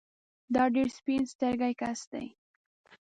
دا 0.53 0.63
ډېر 0.75 0.87
سپين 0.97 1.21
سترګی 1.33 1.73
کس 1.81 1.99
دی 2.11 2.25